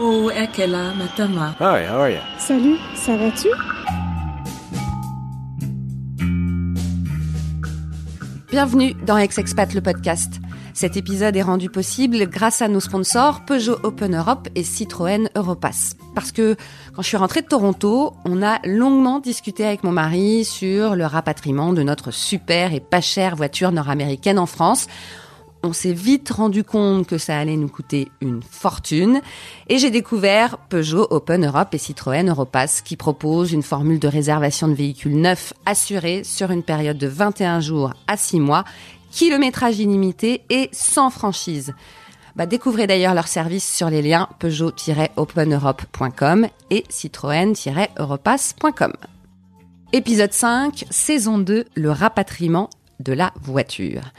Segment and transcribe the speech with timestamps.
[0.00, 1.56] Oh, Ekela, Matama.
[1.58, 2.20] Hi, how are you?
[2.38, 3.48] Salut, ça va-tu?
[8.48, 10.34] Bienvenue dans Ex-Expat le podcast.
[10.72, 15.96] Cet épisode est rendu possible grâce à nos sponsors Peugeot Open Europe et Citroën Europass.
[16.14, 16.54] Parce que
[16.94, 21.06] quand je suis rentrée de Toronto, on a longuement discuté avec mon mari sur le
[21.06, 24.86] rapatriement de notre super et pas chère voiture nord-américaine en France
[25.62, 29.20] on s'est vite rendu compte que ça allait nous coûter une fortune
[29.68, 34.68] et j'ai découvert Peugeot Open Europe et Citroën Europass qui proposent une formule de réservation
[34.68, 38.64] de véhicules neufs assurée sur une période de 21 jours à 6 mois,
[39.10, 41.74] kilométrage illimité et sans franchise.
[42.36, 48.92] Bah, découvrez d'ailleurs leur service sur les liens peugeot-openeurope.com et citroën-europass.com.
[49.92, 54.12] Épisode 5, saison 2, le rapatriement de la voiture.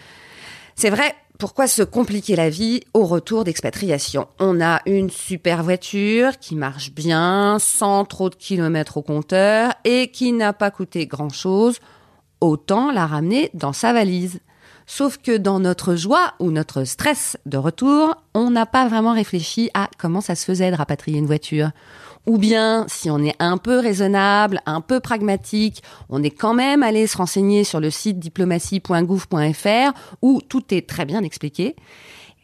[0.76, 4.28] C'est vrai, pourquoi se compliquer la vie au retour d'expatriation?
[4.40, 10.12] On a une super voiture qui marche bien, sans trop de kilomètres au compteur et
[10.12, 11.80] qui n'a pas coûté grand-chose.
[12.42, 14.42] Autant la ramener dans sa valise.
[14.86, 19.70] Sauf que dans notre joie ou notre stress de retour, on n'a pas vraiment réfléchi
[19.74, 21.72] à comment ça se faisait de rapatrier une voiture.
[22.26, 26.84] Ou bien, si on est un peu raisonnable, un peu pragmatique, on est quand même
[26.84, 31.76] allé se renseigner sur le site diplomatie.gouv.fr où tout est très bien expliqué.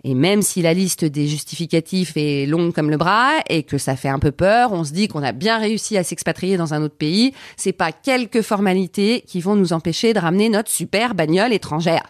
[0.08, 3.96] Et même si la liste des justificatifs est longue comme le bras et que ça
[3.96, 6.84] fait un peu peur, on se dit qu'on a bien réussi à s'expatrier dans un
[6.84, 11.54] autre pays, c'est pas quelques formalités qui vont nous empêcher de ramener notre super bagnole
[11.54, 12.04] étrangère.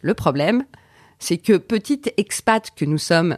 [0.00, 0.64] Le problème,
[1.18, 3.36] c'est que petite expat que nous sommes,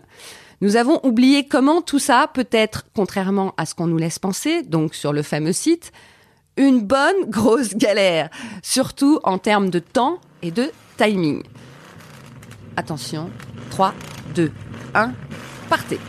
[0.61, 4.63] nous avons oublié comment tout ça peut être, contrairement à ce qu'on nous laisse penser,
[4.63, 5.93] donc sur le fameux site,
[6.57, 8.29] une bonne grosse galère,
[8.63, 11.43] surtout en termes de temps et de timing.
[12.77, 13.31] Attention,
[13.71, 13.95] 3,
[14.35, 14.51] 2,
[14.95, 15.13] 1,
[15.69, 16.01] partez.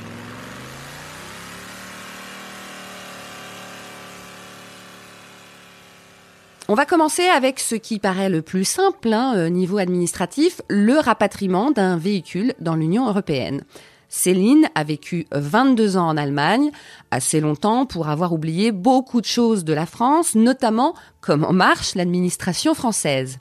[6.67, 10.99] On va commencer avec ce qui paraît le plus simple hein, euh, niveau administratif, le
[10.99, 13.63] rapatriement d'un véhicule dans l'Union européenne.
[14.09, 16.71] Céline a vécu 22 ans en Allemagne,
[17.11, 22.73] assez longtemps pour avoir oublié beaucoup de choses de la France, notamment comment marche l'administration
[22.73, 23.37] française.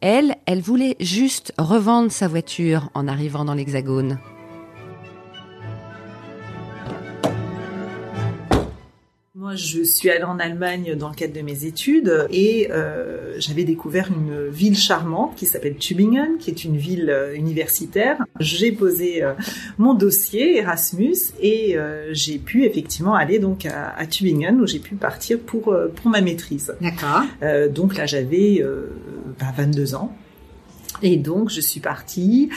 [0.00, 4.18] Elle, elle voulait juste revendre sa voiture en arrivant dans l'Hexagone.
[9.50, 13.64] Moi, je suis allée en Allemagne dans le cadre de mes études et euh, j'avais
[13.64, 18.18] découvert une ville charmante qui s'appelle Tübingen, qui est une ville euh, universitaire.
[18.38, 19.32] J'ai posé euh,
[19.76, 21.76] mon dossier Erasmus et
[22.12, 26.20] j'ai pu effectivement aller donc à, à Tübingen où j'ai pu partir pour pour ma
[26.20, 26.72] maîtrise.
[26.80, 27.24] D'accord.
[27.74, 28.64] Donc là, j'avais
[29.40, 30.16] bah, 22 ans.
[31.02, 32.48] Et donc, je suis partie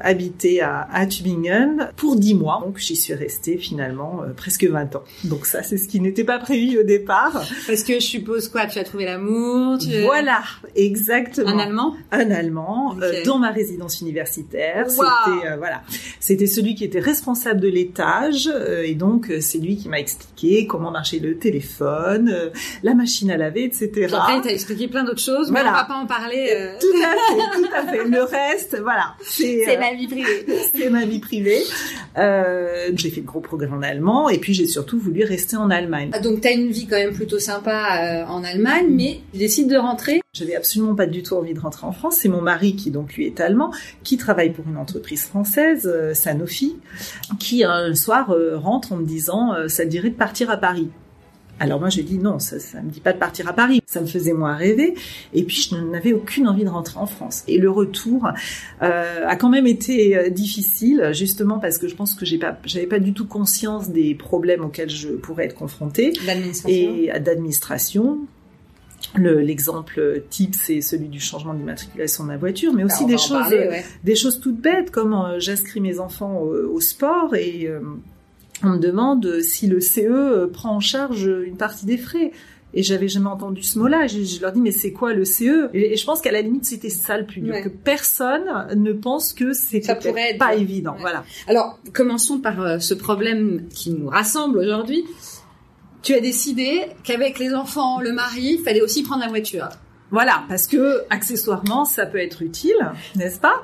[0.00, 2.60] habiter à, à Tübingen pour 10 mois.
[2.64, 5.04] Donc, j'y suis restée finalement euh, presque 20 ans.
[5.24, 7.44] Donc ça, c'est ce qui n'était pas prévu au départ.
[7.66, 8.66] Parce que je suppose quoi?
[8.66, 9.88] Tu as trouvé l'amour tu...
[10.02, 10.40] Voilà,
[10.74, 11.50] exactement.
[11.50, 11.94] Un Allemand?
[12.10, 14.86] Un Allemand, euh, dans ma résidence universitaire.
[14.86, 14.92] Wow.
[15.24, 15.82] C'était euh, voilà,
[16.20, 20.00] c'était celui qui était responsable de l'étage, euh, et donc euh, c'est lui qui m'a
[20.00, 22.50] expliqué comment marchait le téléphone, euh,
[22.82, 24.08] la machine à laver, etc.
[24.12, 25.70] Après, il t'a expliqué plein d'autres choses, mais Voilà.
[25.74, 26.48] on va pas en parler.
[26.54, 27.91] euh, Tout à fait, tout à fait.
[27.92, 30.46] Le reste, voilà, c'est euh, vie privée.
[30.72, 31.62] c'était ma vie privée.
[32.18, 35.70] Euh, j'ai fait de gros progrès en allemand, et puis j'ai surtout voulu rester en
[35.70, 36.10] Allemagne.
[36.22, 39.70] Donc, tu as une vie quand même plutôt sympa euh, en Allemagne, mais tu décides
[39.70, 40.20] de rentrer?
[40.34, 42.16] J'avais absolument pas du tout envie de rentrer en France.
[42.20, 43.72] C'est mon mari qui donc lui est allemand,
[44.02, 46.76] qui travaille pour une entreprise française, euh, Sanofi,
[47.38, 50.88] qui un soir rentre en me disant ça te dirait de partir à Paris.
[51.64, 53.80] Alors moi je dis non, ça, ça me dit pas de partir à Paris.
[53.86, 54.94] Ça me faisait moins rêver.
[55.32, 57.44] Et puis je n'avais aucune envie de rentrer en France.
[57.46, 58.26] Et le retour
[58.82, 62.58] euh, a quand même été euh, difficile, justement parce que je pense que j'ai pas,
[62.64, 66.12] j'avais pas du tout conscience des problèmes auxquels je pourrais être confrontée
[66.66, 68.18] et d'administration.
[69.14, 73.08] Le- L'exemple type, c'est celui du changement d'immatriculation de ma voiture, mais aussi Bah, on
[73.08, 73.84] des choses, parler, ouais.
[74.04, 77.80] des choses toutes bêtes, comme euh, j'inscris mes enfants au, au sport et euh,
[78.64, 82.32] on me demande si le CE euh, prend en charge une partie des frais.
[82.74, 84.06] Et j'avais jamais entendu ce mot-là.
[84.06, 86.40] Je, je leur dis mais c'est quoi le CE et, et je pense qu'à la
[86.40, 87.60] limite c'était ça le plus dur, Ouais.
[87.62, 88.44] que personne
[88.74, 89.82] ne pense que c'est
[90.38, 90.92] pas évident.
[90.94, 91.00] Ouais.
[91.02, 91.22] Voilà.
[91.48, 95.04] Alors, commençons par euh, ce problème qui nous rassemble aujourd'hui.
[96.02, 99.68] Tu as décidé qu'avec les enfants, le mari, il fallait aussi prendre la voiture.
[100.10, 102.76] Voilà, parce que accessoirement, ça peut être utile,
[103.16, 103.62] n'est-ce pas?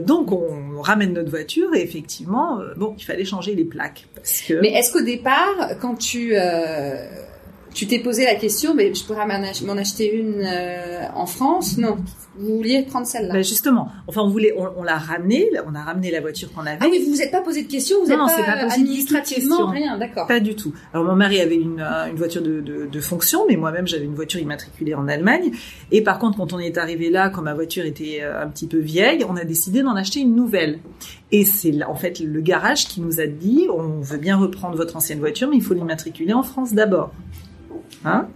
[0.00, 4.06] Donc on ramène notre voiture et effectivement, euh, bon, il fallait changer les plaques
[4.62, 7.06] Mais est-ce qu'au départ, quand tu euh,
[7.74, 11.76] tu t'es posé la question, mais je pourrais m'en acheter une euh, en France?
[11.76, 11.96] Non,
[12.38, 13.34] vous vouliez prendre celle-là?
[13.34, 16.78] Ben justement, enfin on voulait, on, l'a ramené, on a ramené la voiture qu'on avait.
[16.80, 19.66] Ah oui, vous vous êtes pas posé de questions, vous non, n'êtes pas, pas administrativement
[19.66, 20.28] rien, d'accord.
[20.28, 20.72] Pas du tout.
[20.92, 24.04] Alors mon mari avait une, euh, une voiture de, de, de fonction, mais moi-même j'avais
[24.04, 25.50] une voiture immatriculée en Allemagne.
[25.90, 28.68] Et par contre, quand on est arrivé là, quand ma voiture était euh, un petit
[28.68, 30.78] peu vieille, on a décidé d'en acheter une nouvelle.
[31.32, 34.96] Et c'est en fait le garage qui nous a dit, on veut bien reprendre votre
[34.96, 37.12] ancienne voiture, mais il faut l'immatriculer en France d'abord.
[38.04, 38.28] Hein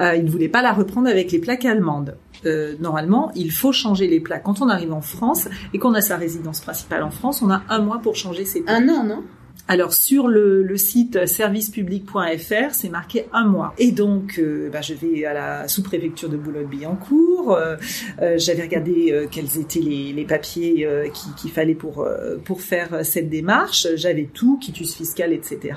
[0.00, 2.16] euh, il ne voulait pas la reprendre avec les plaques allemandes.
[2.46, 4.44] Euh, normalement, il faut changer les plaques.
[4.44, 7.62] Quand on arrive en France et qu'on a sa résidence principale en France, on a
[7.68, 8.82] un mois pour changer ses plaques.
[8.82, 9.24] Un an, non?
[9.70, 13.74] Alors sur le, le site servicepublic.fr, c'est marqué un mois.
[13.76, 17.54] Et donc, euh, bah, je vais à la sous-préfecture de Boulogne-Billancourt.
[17.54, 17.76] Euh,
[18.22, 20.88] euh, J'avais regardé quels étaient les, les papiers
[21.36, 22.06] qu'il fallait pour
[22.44, 23.86] pour faire cette démarche.
[23.96, 25.74] J'avais tout, quitus fiscal, etc.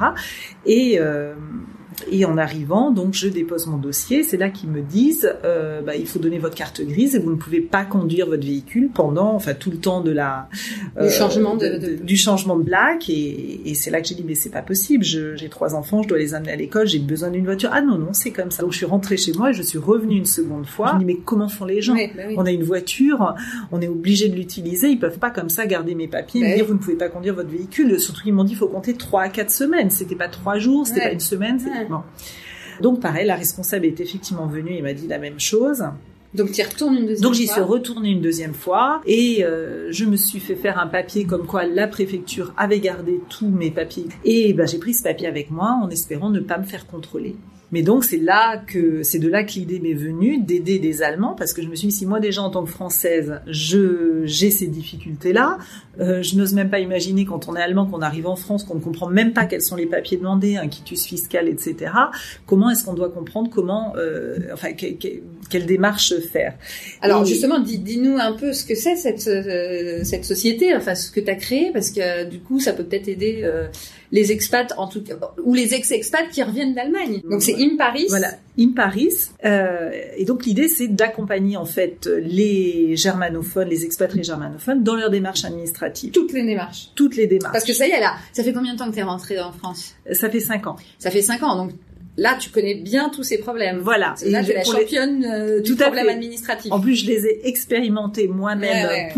[0.65, 0.99] Et
[2.11, 4.23] et en arrivant, donc, je dépose mon dossier.
[4.23, 7.31] C'est là qu'ils me disent, euh, bah, il faut donner votre carte grise et vous
[7.31, 10.47] ne pouvez pas conduire votre véhicule pendant, enfin, tout le temps de la
[10.97, 13.09] euh, changement de, du changement de blague.
[13.09, 15.03] Et, et c'est là que j'ai dit, mais c'est pas possible.
[15.03, 17.69] J'ai trois enfants, je dois les amener à l'école, j'ai besoin d'une voiture.
[17.73, 18.63] Ah non non, c'est comme ça.
[18.63, 20.89] Donc je suis rentrée chez moi et je suis revenue une seconde fois.
[20.89, 23.35] Je me dis, mais comment font les gens bah On a une voiture,
[23.71, 24.89] on est obligé de l'utiliser.
[24.89, 26.95] Ils peuvent pas comme ça garder mes papiers et me bah dire, vous ne pouvez
[26.95, 27.99] pas conduire votre véhicule.
[27.99, 29.89] Surtout ils m'ont dit, il faut compter trois à quatre semaines.
[29.89, 31.59] C'était pas trois jours, c'était pas une semaine.
[32.81, 35.83] Donc pareil, la responsable est effectivement venue et m'a dit la même chose.
[36.33, 37.29] Donc tu retournes une deuxième fois.
[37.29, 40.87] Donc j'y suis retournée une deuxième fois et euh, je me suis fait faire un
[40.87, 45.03] papier comme quoi la préfecture avait gardé tous mes papiers et ben, j'ai pris ce
[45.03, 47.35] papier avec moi en espérant ne pas me faire contrôler.
[47.71, 51.35] Mais donc c'est là que c'est de là que l'idée m'est venue d'aider des Allemands
[51.37, 54.51] parce que je me suis dit si moi déjà en tant que Française je j'ai
[54.51, 55.57] ces difficultés là,
[55.99, 58.75] euh, je n'ose même pas imaginer quand on est allemand qu'on arrive en France qu'on
[58.75, 61.91] ne comprend même pas quels sont les papiers demandés, un quitus fiscal, etc.
[62.45, 66.55] Comment est-ce qu'on doit comprendre comment euh, enfin quelle démarche faire?
[67.01, 71.19] Alors justement dis-nous un peu ce que c'est cette euh, cette société, enfin ce que
[71.19, 73.67] tu as créé parce que du coup ça peut peut-être aider euh,
[74.11, 77.21] les expats en tout cas ou les ex-expats qui reviennent d'Allemagne.
[77.29, 78.05] Donc c'est In Paris.
[78.09, 79.13] Voilà, In Paris.
[79.45, 85.09] Euh, et donc l'idée c'est d'accompagner en fait les germanophones, les expatriés germanophones dans leur
[85.09, 86.11] démarche administrative.
[86.11, 86.89] Toutes les démarches.
[86.95, 87.53] Toutes les démarches.
[87.53, 89.39] Parce que ça y est là, ça fait combien de temps que tu es rentrée
[89.39, 89.95] en France?
[90.11, 90.75] Ça fait cinq ans.
[90.99, 91.71] Ça fait cinq ans, donc
[92.21, 93.79] là, tu connais bien tous ces problèmes.
[93.79, 94.13] Voilà.
[94.23, 96.71] Et là, tu es la championne euh, du problème administratif.
[96.71, 99.11] En plus, je les ai expérimentés moi-même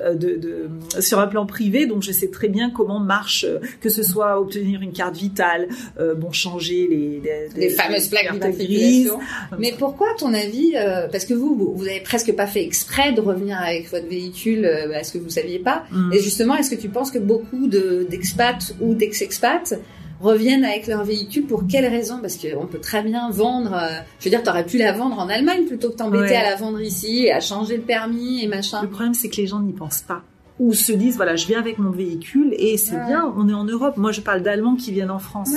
[0.00, 3.58] euh, de, de, sur un plan privé, donc je sais très bien comment marche, euh,
[3.82, 5.68] que ce soit obtenir une carte vitale,
[6.00, 9.18] euh, bon changer les les, les fameuses plaques d'immatriculation.
[9.58, 10.74] Mais pourquoi, à ton avis,
[11.12, 15.12] parce que vous, vous avez presque pas fait exprès de revenir avec votre véhicule, est-ce
[15.12, 16.12] que vous saviez pas mm.
[16.14, 19.74] Et justement, est-ce que tu penses que beaucoup d'expats ou d'ex-expats
[20.20, 21.46] reviennent avec leur véhicule.
[21.46, 23.74] Pour quelles raisons Parce qu'on peut très bien vendre.
[23.74, 26.56] Euh, je veux dire, t'aurais pu la vendre en Allemagne plutôt que t'embêter à la
[26.56, 28.82] vendre ici et à changer le permis et machin.
[28.82, 30.22] Le problème, c'est que les gens n'y pensent pas.
[30.58, 33.64] Ou se disent voilà je viens avec mon véhicule et c'est bien on est en
[33.64, 33.98] Europe.
[33.98, 35.50] Moi je parle d'allemands qui viennent en France.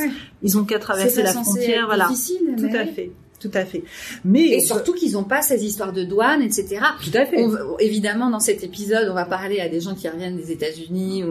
[0.44, 2.10] Ils ont qu'à traverser la frontière voilà.
[2.10, 3.84] difficile, tout à fait tout à fait.
[4.26, 6.82] Mais et surtout qu'ils n'ont pas ces histoires de douane, etc.
[7.04, 7.46] Tout à fait.
[7.80, 11.24] évidemment, dans cet épisode, on va parler à des gens qui reviennent des États-Unis,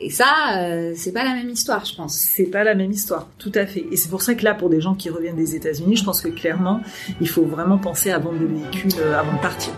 [0.00, 2.14] et ça, euh, c'est pas la même histoire, je pense.
[2.14, 3.84] C'est pas la même histoire, tout à fait.
[3.92, 6.22] Et c'est pour ça que là, pour des gens qui reviennent des États-Unis, je pense
[6.22, 6.80] que clairement,
[7.20, 9.72] il faut vraiment penser à vendre le véhicule euh, avant de partir.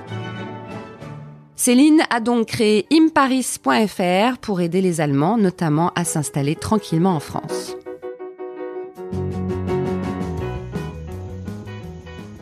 [1.56, 7.76] Céline a donc créé imparis.fr pour aider les Allemands, notamment à s'installer tranquillement en France.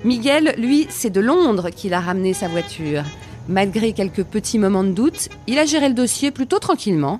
[0.04, 3.02] Miguel, lui, c'est de Londres qu'il a ramené sa voiture.
[3.48, 7.18] Malgré quelques petits moments de doute, il a géré le dossier plutôt tranquillement.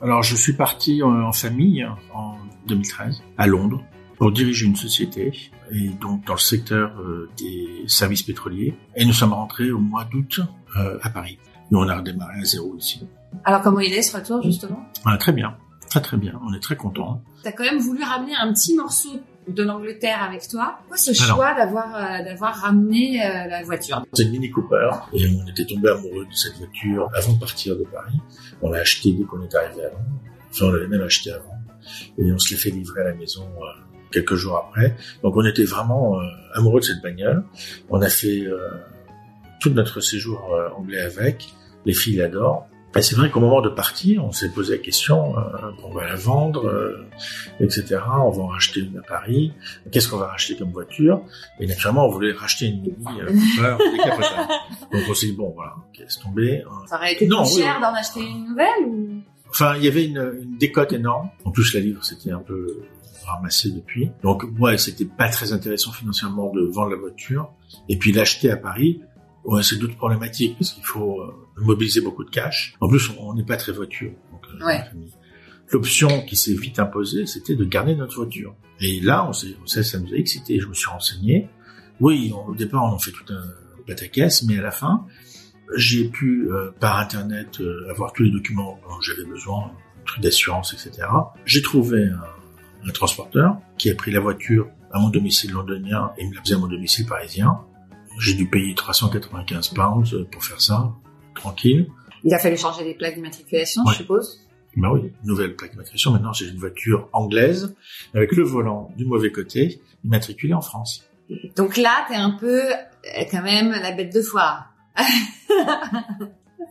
[0.00, 3.82] Alors, je suis parti en famille en 2013 à Londres
[4.16, 5.32] pour diriger une société
[5.70, 8.74] et donc dans le secteur euh, des services pétroliers.
[8.96, 10.40] Et nous sommes rentrés au mois d'août
[10.76, 11.38] euh, à Paris.
[11.70, 13.06] Nous, on a redémarré à zéro ici.
[13.44, 14.84] Alors, comment il est ce retour, justement?
[15.04, 15.56] Ah, Très bien.
[15.90, 17.22] Très très bien, on est très contents.
[17.44, 19.10] T'as quand même voulu ramener un petit morceau
[19.48, 20.76] de l'Angleterre avec toi.
[20.78, 24.04] Pourquoi ce choix d'avoir euh, d'avoir ramené euh, la voiture?
[24.12, 27.76] C'est une Mini Cooper et on était tombé amoureux de cette voiture avant de partir
[27.76, 28.18] de Paris.
[28.62, 30.04] On l'a acheté dès qu'on est arrivé à Londres.
[30.50, 31.58] Enfin, on l'avait même acheté avant
[32.18, 34.96] et on se l'est fait livrer à la maison euh, quelques jours après.
[35.22, 36.18] Donc on était vraiment
[36.54, 37.44] amoureux de cette bagnole.
[37.90, 38.46] On a fait
[39.60, 41.48] tout notre séjour anglais avec.
[41.84, 42.68] Les filles l'adorent.
[42.94, 45.42] Ben, c'est vrai qu'au moment de partir, on s'est posé la question, euh,
[45.82, 47.04] on va la vendre, euh,
[47.58, 47.96] etc.
[48.06, 49.52] On va en racheter une à Paris.
[49.90, 51.20] Qu'est-ce qu'on va racheter comme voiture?
[51.58, 54.26] Et naturellement, on voulait racheter une Mini euh, Cooper
[54.92, 56.62] Donc on s'est dit, bon, voilà, laisse tomber.
[56.86, 59.22] Ça aurait été non, plus cher d'en acheter une nouvelle ou?
[59.50, 61.30] Enfin, il y avait une, une décote énorme.
[61.44, 62.84] En plus, la livre, c'était un peu
[63.26, 64.10] ramassé depuis.
[64.22, 67.50] Donc, moi, c'était pas très intéressant financièrement de vendre la voiture.
[67.88, 69.00] Et puis, l'acheter à Paris,
[69.44, 72.74] ouais, c'est d'autres problématiques, parce qu'il faut euh, mobiliser beaucoup de cash.
[72.80, 74.12] En plus, on n'est pas très voiture.
[74.32, 74.82] Donc, euh, Ouais.
[75.72, 78.54] L'option qui s'est vite imposée, c'était de garder notre voiture.
[78.80, 80.60] Et là, on s'est, ça nous a excité.
[80.60, 81.48] Je me suis renseigné.
[82.00, 83.42] Oui, on- au départ, on en fait tout un
[83.86, 85.06] pataquès, mais à la fin,
[85.76, 89.72] j'ai pu, euh, par Internet, euh, avoir tous les documents dont j'avais besoin,
[90.04, 91.08] trucs d'assurance, etc.
[91.46, 96.28] J'ai trouvé un, un transporteur qui a pris la voiture à mon domicile londonien et
[96.28, 97.58] me l'a à mon domicile parisien.
[98.20, 100.92] J'ai dû payer 395 pounds pour faire ça,
[101.34, 101.88] tranquille.
[102.22, 103.92] Il a fallu changer les plaques d'immatriculation, Ouais.
[103.92, 104.40] je suppose.
[104.76, 106.10] Bah oui, nouvelle plaque d'immatriculation.
[106.12, 107.74] Maintenant, j'ai une voiture anglaise
[108.14, 111.04] avec le volant du mauvais côté, immatriculé en France.
[111.56, 112.74] Donc là, t'es un peu euh,
[113.30, 114.70] quand même la bête de foire.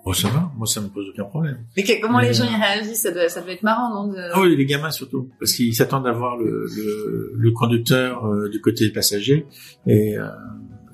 [0.05, 1.59] Bon, ça va, moi ça me pose aucun problème.
[1.77, 3.03] Mais que- comment les gens euh, y réagissent?
[3.03, 4.17] Ça doit, ça doit être marrant, non de...
[4.33, 8.50] Ah oui, les gamins surtout, parce qu'ils s'attendent à voir le, le, le conducteur euh,
[8.50, 9.45] du côté passager,
[9.88, 10.27] et euh,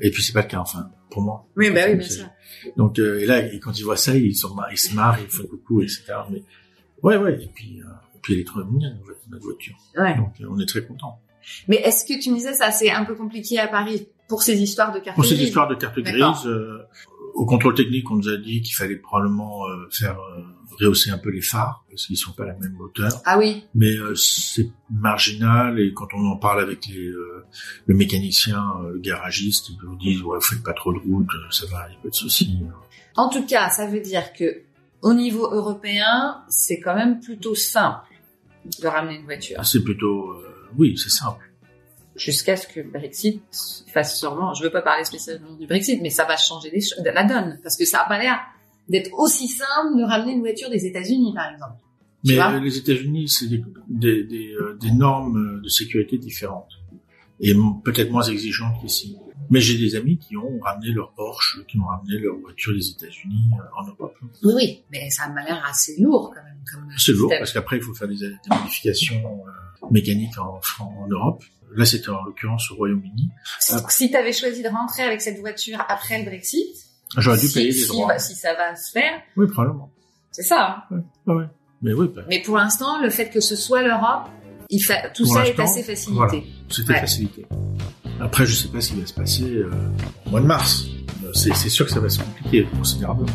[0.01, 1.45] et puis c'est pas le cas, enfin, pour moi.
[1.55, 2.29] Oui, bah oui, bien sûr.
[2.77, 5.19] Donc euh, et là, et quand ils voient ça, ils, sont, mar- ils se marrent,
[5.21, 6.03] ils font coucou, etc.
[6.29, 6.43] Mais
[7.03, 9.75] ouais, ouais, et puis euh, et puis elle est trop mignonne notre voiture.
[9.97, 10.15] Ouais.
[10.17, 11.19] Donc euh, on est très contents.
[11.67, 14.61] Mais est-ce que tu me disais ça, c'est un peu compliqué à Paris pour ces
[14.61, 16.33] histoires de cartes Pour cette grises histoire de carte D'accord.
[16.33, 16.79] grise, euh,
[17.39, 20.41] au contrôle technique, on nous a dit qu'il fallait probablement euh, faire euh,
[20.77, 23.09] rehausser un peu les phares parce qu'ils sont pas à la même hauteur.
[23.23, 23.63] Ah oui.
[23.73, 27.45] Mais euh, c'est marginal et quand on en parle avec les, euh,
[27.85, 31.65] le mécanicien, euh, le garagiste, ils nous disent ouais, faites pas trop de route, ça
[31.67, 32.59] va, il n'y a pas de souci.
[33.15, 34.63] En tout cas, ça veut dire que
[35.01, 38.05] au niveau européen, c'est quand même plutôt simple
[38.81, 39.65] de ramener une voiture.
[39.65, 40.35] C'est plutôt,
[40.77, 41.48] oui, c'est simple.
[42.19, 43.41] Jusqu'à ce que le Brexit
[43.87, 47.01] fasse sûrement, je veux pas parler spécialement du Brexit, mais ça va changer les choses,
[47.03, 47.59] la donne.
[47.63, 48.39] Parce que ça a pas l'air
[48.89, 51.75] d'être aussi simple de ramener une voiture des États-Unis, par exemple.
[52.25, 56.79] Tu Mais les États-Unis, c'est des, des, des, euh, des normes de sécurité différentes
[57.39, 59.17] et peut-être moins exigeantes qu'ici.
[59.49, 62.89] Mais j'ai des amis qui ont ramené leur Porsche, qui ont ramené leur voiture des
[62.89, 64.15] États-Unis euh, en Europe.
[64.43, 66.57] Oui, oui, mais ça m'a l'air assez lourd quand même.
[66.71, 68.15] Comme C'est lourd parce qu'après il faut faire des,
[68.49, 71.43] modifications euh, mécaniques en, en Europe.
[71.75, 73.29] Là, c'était en l'occurrence au Royaume-Uni.
[73.89, 76.65] Si tu avais choisi de rentrer avec cette voiture après le Brexit,
[77.17, 78.07] J'aurais dû si, payer des si- droits.
[78.07, 79.91] bah, si ça va se faire, Oui, probablement.
[80.31, 80.85] c'est ça.
[80.91, 81.01] hein.
[81.27, 81.45] Ouais, ouais.
[81.81, 84.27] Mais oui, bah, Mais pour l'instant, le fait que ce soit l'Europe,
[84.69, 86.11] il fa- tout Pour ça est assez facilité.
[86.13, 86.33] voilà.
[86.69, 86.99] c'était Ouais.
[86.99, 87.45] facilité.
[88.19, 89.71] Après, je sais pas ce qui va se passer euh,
[90.25, 90.85] au mois de mars.
[91.33, 93.31] C'est c'est sûr que ça va se compliquer considérablement.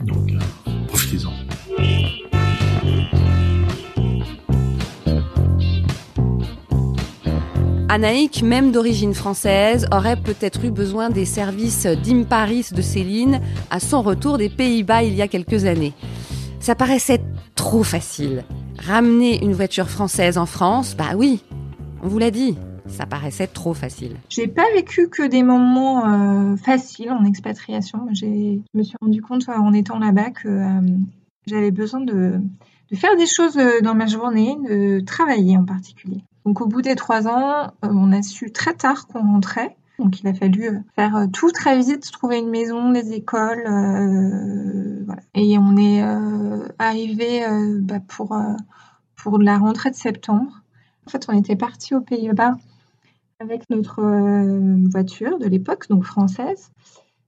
[0.00, 1.32] Donc, euh, profitez-en.
[7.92, 14.00] Anaïk, même d'origine française, aurait peut-être eu besoin des services d'Imparis de Céline à son
[14.00, 15.92] retour des Pays-Bas il y a quelques années.
[16.58, 17.20] Ça paraissait
[17.54, 18.44] trop facile.
[18.78, 21.42] Ramener une voiture française en France, bah oui,
[22.02, 22.56] on vous l'a dit,
[22.86, 24.16] ça paraissait trop facile.
[24.30, 28.08] J'ai pas vécu que des moments euh, faciles en expatriation.
[28.14, 30.80] Je me suis rendu compte euh, en étant là-bas que euh,
[31.46, 32.40] j'avais besoin de,
[32.94, 36.24] faire des choses dans ma journée, de travailler en particulier.
[36.44, 39.76] Donc au bout des trois ans, euh, on a su très tard qu'on rentrait.
[39.98, 43.62] Donc il a fallu euh, faire euh, tout très vite, trouver une maison, des écoles,
[45.06, 45.22] voilà.
[45.34, 46.02] Et on est
[46.78, 47.44] arrivé
[47.80, 48.36] bah, pour
[49.16, 50.62] pour la rentrée de septembre.
[51.06, 52.56] En fait, on était parti aux Pays-Bas
[53.40, 54.02] avec notre
[54.90, 56.70] voiture de l'époque, donc française.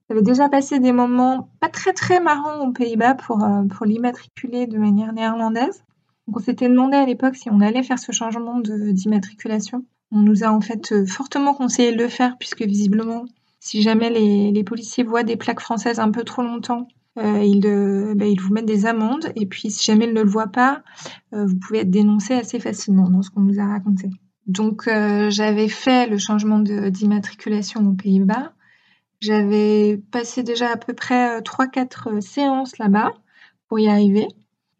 [0.08, 3.44] J'avais déjà passé des moments pas très très marrants aux Pays-Bas pour,
[3.74, 5.82] pour l'immatriculer de manière néerlandaise.
[6.26, 9.84] Donc on s'était demandé à l'époque si on allait faire ce changement d'immatriculation.
[10.10, 13.24] On nous a en fait euh, fortement conseillé de le faire puisque visiblement,
[13.60, 16.88] si jamais les, policiers voient des plaques françaises un peu trop longtemps,
[17.18, 19.32] euh, ils, euh, ben, ils vous mettent des amendes.
[19.36, 20.82] Et puis si jamais ils ne le voient pas,
[21.32, 24.08] vous pouvez être dénoncé assez facilement dans ce qu'on nous a raconté.
[24.46, 28.52] Donc j'avais fait le changement d'immatriculation aux Pays-Bas.
[29.20, 33.12] J'avais passé déjà à peu près 3-4 séances là-bas
[33.68, 34.28] pour y arriver.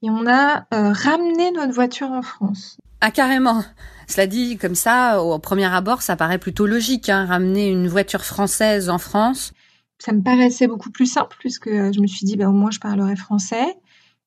[0.05, 2.77] Et on a euh, ramené notre voiture en France.
[3.01, 3.65] Ah carrément.
[4.07, 8.23] Cela dit, comme ça, au premier abord, ça paraît plutôt logique, hein, ramener une voiture
[8.23, 9.55] française en France.
[9.99, 12.81] Ça me paraissait beaucoup plus simple puisque je me suis dit bah, au moins je
[12.81, 13.79] parlerai français.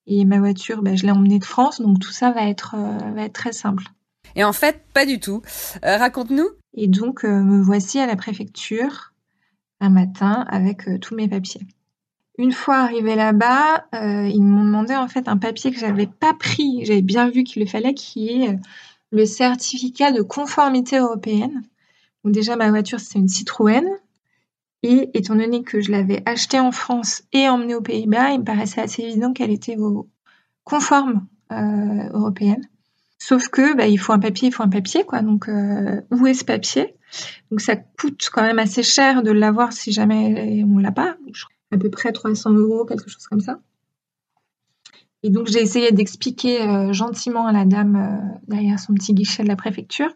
[0.08, 3.12] Et ma voiture, bah, je l'ai emmenée de France, donc tout ça va être, euh,
[3.12, 3.84] va être très simple.
[4.36, 5.44] Et en fait, pas du tout.
[5.86, 6.50] Euh, Raconte-nous.
[6.74, 9.14] Et donc, me voici à la préfecture
[9.80, 11.62] un matin avec tous mes papiers.
[12.40, 16.36] Une fois arrivée là-bas, euh, ils m'ont demandé en fait un papier que j'avais pas
[16.36, 18.58] pris, j'avais bien vu qu'il le fallait, qui est euh,
[19.12, 21.64] le certificat de conformité européenne.
[22.24, 23.88] Donc déjà, ma voiture, c'est une Citroën.
[24.84, 28.44] Et étant donné que je l'avais achetée en France et emmenée aux Pays-Bas, il me
[28.44, 29.76] paraissait assez évident qu'elle était
[30.64, 32.70] conforme euh, européenne.
[33.18, 35.22] Sauf que bah, il faut un papier, il faut un papier, quoi.
[35.22, 35.50] Donc
[36.12, 36.94] où est ce papier?
[37.50, 41.18] Donc ça coûte quand même assez cher de l'avoir si jamais on l'a pas.
[41.72, 43.60] À peu près 300 euros, quelque chose comme ça.
[45.24, 49.44] Et donc j'ai essayé d'expliquer euh, gentiment à la dame euh, derrière son petit guichet
[49.44, 50.10] de la préfecture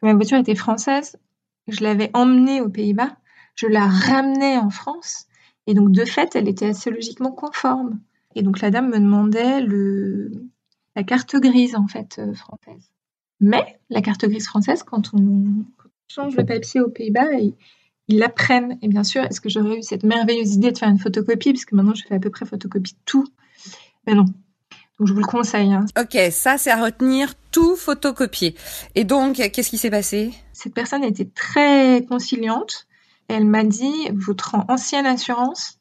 [0.00, 1.16] que ma voiture était française.
[1.68, 3.16] Je l'avais emmenée aux Pays-Bas,
[3.54, 5.26] je la ramenais en France,
[5.66, 7.98] et donc de fait, elle était assez logiquement conforme.
[8.34, 10.30] Et donc la dame me demandait le,
[10.94, 12.92] la carte grise en fait euh, française.
[13.40, 15.64] Mais la carte grise française, quand on,
[16.08, 17.26] change le papier aux Pays-Bas,
[18.08, 18.78] ils la prennent.
[18.82, 21.72] Et bien sûr, est-ce que j'aurais eu cette merveilleuse idée de faire une photocopie, puisque
[21.72, 23.26] maintenant je fais à peu près photocopie tout
[24.06, 24.24] mais non.
[24.98, 25.72] Donc je vous le conseille.
[25.72, 25.84] Hein.
[25.98, 28.54] Ok, ça c'est à retenir, tout photocopier.
[28.94, 30.32] Et donc, qu'est-ce qui s'est passé?
[30.52, 32.86] Cette personne était très conciliante.
[33.28, 35.78] Elle m'a dit, votre ancienne assurance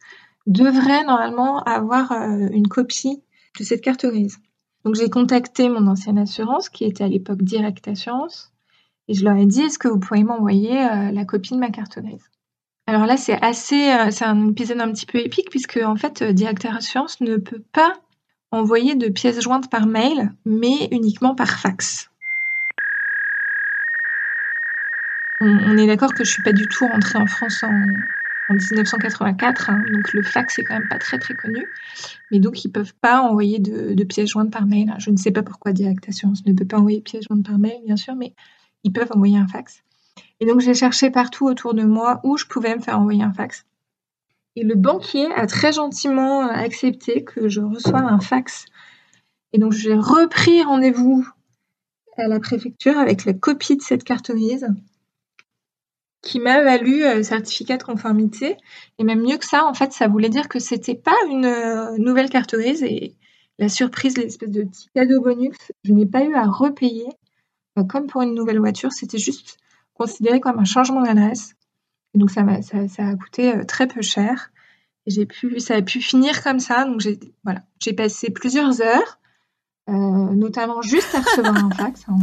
[0.48, 3.22] devrait normalement avoir euh, une copie
[3.60, 4.38] de cette carte grise.
[4.84, 8.52] Donc j'ai contacté mon ancienne assurance, qui était à l'époque Direct Assurance,
[9.08, 11.70] et je leur ai dit, est-ce que vous pouvez m'envoyer euh, la copie de ma
[11.70, 12.00] carte
[12.88, 16.22] alors là, c'est assez, euh, c'est un épisode un petit peu épique puisque en fait,
[16.22, 17.94] Direct Assurance ne peut pas
[18.52, 22.10] envoyer de pièces jointes par mail, mais uniquement par fax.
[25.42, 27.72] On, est d'accord que je suis pas du tout rentrée en France en,
[28.54, 31.66] 1984, hein, donc le fax est quand même pas très très connu.
[32.32, 34.94] Mais donc ils peuvent pas envoyer de, pièces jointes par mail.
[35.00, 37.58] Je ne sais pas pourquoi Direct Assurance ne peut pas envoyer de pièces jointes par
[37.58, 38.34] mail, bien sûr, mais
[38.86, 39.84] ils peuvent envoyer un fax.
[40.40, 43.34] Et donc j'ai cherché partout autour de moi où je pouvais me faire envoyer un
[43.34, 43.66] fax.
[44.56, 48.66] Et le banquier a très gentiment euh, accepté que je reçoive un fax.
[49.52, 51.28] Et donc j'ai repris rendez-vous
[52.18, 54.68] à la préfecture avec la copie de cette carte grise
[56.22, 58.58] qui m'a valu euh, certificat de conformité.
[58.98, 61.98] Et même mieux que ça, en fait, ça voulait dire que c'était pas une euh,
[61.98, 63.16] nouvelle carte grise et
[63.58, 67.08] la surprise, l'espèce de petit cadeau bonus, je n'ai pas eu à repayer
[67.84, 68.92] comme pour une nouvelle voiture.
[68.92, 69.58] C'était juste
[69.94, 71.56] considéré comme un changement d'adresse
[72.16, 74.52] donc ça, a, ça, ça a coûté euh, très peu cher.
[75.06, 76.86] Et j'ai pu, ça a pu finir comme ça.
[76.86, 79.20] Donc j'ai voilà, j'ai passé plusieurs heures,
[79.90, 82.06] euh, notamment juste à recevoir un fax.
[82.08, 82.18] Hein,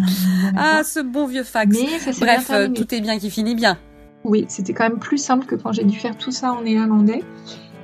[0.57, 1.71] ah, ce bon vieux fax.
[1.71, 3.79] Mais Bref, euh, tout est bien qui finit bien.
[4.25, 7.23] Oui, c'était quand même plus simple que quand j'ai dû faire tout ça en néerlandais,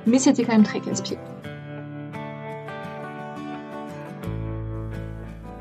[0.07, 1.17] mais c'était quand même très casse-pied.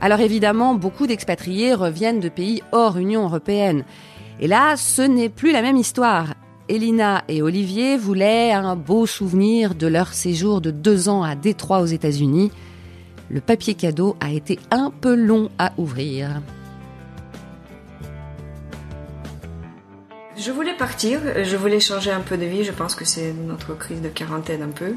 [0.00, 3.84] Alors évidemment, beaucoup d'expatriés reviennent de pays hors Union européenne.
[4.40, 6.34] Et là, ce n'est plus la même histoire.
[6.68, 11.80] Elina et Olivier voulaient un beau souvenir de leur séjour de deux ans à Détroit
[11.80, 12.52] aux États-Unis.
[13.30, 16.42] Le papier cadeau a été un peu long à ouvrir.
[20.38, 23.76] Je voulais partir, je voulais changer un peu de vie, je pense que c'est notre
[23.76, 24.94] crise de quarantaine un peu.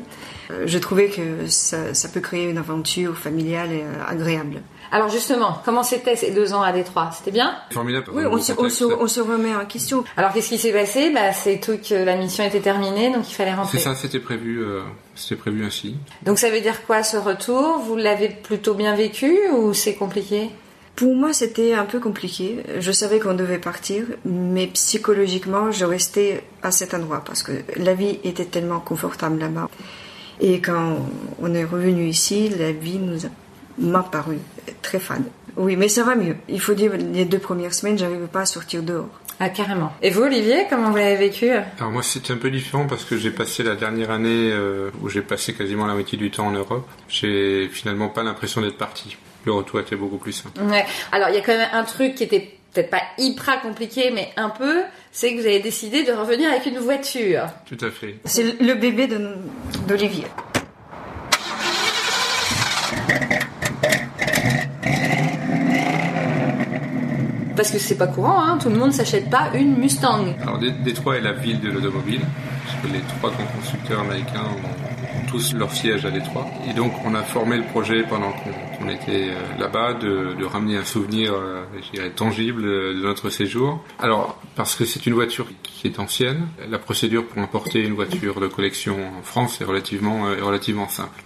[0.51, 4.61] Euh, je trouvais que ça, ça peut créer une aventure familiale euh, agréable.
[4.91, 7.11] Alors justement, comment c'était ces deux ans à Détroit?
[7.13, 7.55] C'était bien?
[7.71, 8.07] Formidable.
[8.13, 10.03] Oui, on se, on, se, remet en question.
[10.17, 11.11] Alors qu'est-ce qui s'est passé?
[11.11, 13.77] Bah, C'est tout que la mission était terminée, donc il fallait rentrer.
[13.77, 14.81] C'est ça, c'était prévu, euh,
[15.15, 15.95] c'était prévu ainsi.
[16.23, 17.79] Donc ça veut dire quoi ce retour?
[17.79, 20.49] Vous l'avez plutôt bien vécu ou c'est compliqué?
[20.97, 22.57] Pour moi, c'était un peu compliqué.
[22.79, 27.93] Je savais qu'on devait partir, mais psychologiquement, je restais à cet endroit parce que la
[27.93, 29.69] vie était tellement confortable là-bas.
[30.41, 30.97] Et quand
[31.41, 33.29] on est revenu ici, la vie nous a
[33.77, 34.37] m'a paru
[34.81, 35.23] très fade.
[35.57, 36.37] Oui, mais ça va mieux.
[36.47, 39.09] Il faut dire, les deux premières semaines, j'arrivais pas à sortir dehors.
[39.39, 39.91] Ah, carrément.
[40.01, 43.17] Et vous, Olivier, comment vous l'avez vécu Alors moi, c'était un peu différent parce que
[43.17, 46.51] j'ai passé la dernière année euh, où j'ai passé quasiment la moitié du temps en
[46.51, 46.87] Europe.
[47.09, 49.17] J'ai finalement pas l'impression d'être parti.
[49.45, 50.61] Le retour était beaucoup plus simple.
[50.61, 50.85] Ouais.
[51.11, 54.29] Alors, il y a quand même un truc qui était peut-être pas hyper compliqué, mais
[54.37, 57.47] un peu, c'est que vous avez décidé de revenir avec une voiture.
[57.65, 58.17] Tout à fait.
[58.25, 59.09] C'est le bébé
[59.87, 60.25] d'Olivier.
[67.61, 70.33] Parce que c'est pas courant, hein, tout le monde s'achète pas une Mustang.
[70.41, 72.21] Alors Détroit est la ville de l'automobile,
[72.63, 76.47] puisque les trois grands constructeurs américains ont, tous leur siège à Détroit.
[76.67, 80.83] Et donc on a formé le projet pendant qu'on était euh, là-bas de, ramener un
[80.83, 83.85] souvenir, euh, tangible de notre séjour.
[83.99, 88.41] Alors parce que c'est une voiture qui est ancienne, la procédure pour importer une voiture
[88.41, 91.21] de collection en France est relativement, euh, relativement simple.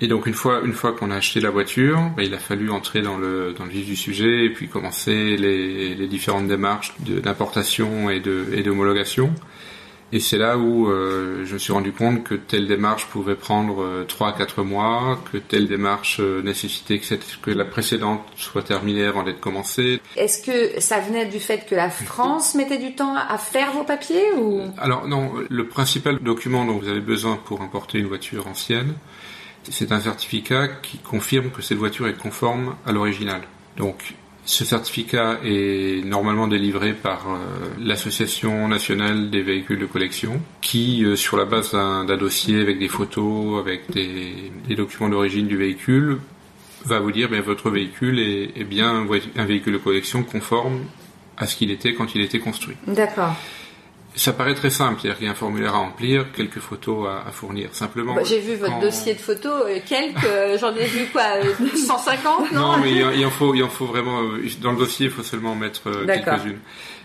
[0.00, 2.70] Et donc une fois, une fois qu'on a acheté la voiture, bah, il a fallu
[2.70, 6.94] entrer dans le, dans le vif du sujet et puis commencer les, les différentes démarches
[7.00, 9.32] d'importation et de et d'homologation.
[10.12, 13.82] Et c'est là où euh, je me suis rendu compte que telle démarche pouvait prendre
[13.82, 18.22] euh, trois à quatre mois, que telle démarche euh, nécessitait que, cette, que la précédente
[18.36, 20.00] soit terminée avant d'être commencée.
[20.16, 23.82] Est-ce que ça venait du fait que la France mettait du temps à faire vos
[23.82, 24.62] papiers ou?
[24.78, 28.94] Alors non, le principal document dont vous avez besoin pour importer une voiture ancienne,
[29.70, 33.42] C'est un certificat qui confirme que cette voiture est conforme à l'original.
[33.76, 34.14] Donc
[34.46, 37.38] ce certificat est normalement délivré par euh,
[37.80, 42.88] l'Association nationale des véhicules de collection, qui, euh, sur la base d'un dossier avec des
[42.88, 46.18] photos, avec des, documents d'origine du véhicule,
[46.84, 49.04] va vous dire, bien, votre véhicule est, est bien
[49.36, 50.84] un véhicule de collection conforme
[51.36, 52.76] à ce qu'il était quand il était construit.
[52.86, 53.34] D'accord.
[54.16, 57.74] Ça paraît très simple, il y a un formulaire à remplir, quelques photos à, fournir.
[57.74, 58.14] Simplement.
[58.14, 61.22] Bah, j'ai vu votre dossier de photos, euh, quelques, euh, j'en ai vu quoi,
[61.74, 64.22] 150 euh, Non, non mais il, en faut, il en faut vraiment.
[64.62, 66.60] Dans le dossier, il faut seulement mettre quelques-unes.